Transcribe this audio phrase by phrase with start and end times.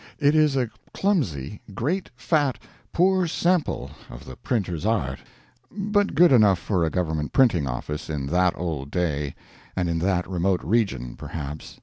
[0.17, 2.57] It is a clumsy, great, fat,
[2.91, 5.19] poor sample of the printer's art,
[5.69, 9.35] but good enough for a government printing office in that old day
[9.75, 11.79] and in that remote region, perhaps.